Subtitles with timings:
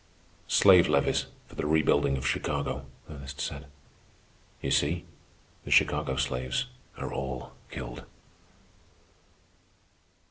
[0.47, 3.67] "Slave levies for the rebuilding of Chicago," Ernest said.
[4.59, 5.05] "You see,
[5.63, 6.65] the Chicago slaves
[6.97, 8.03] are all killed."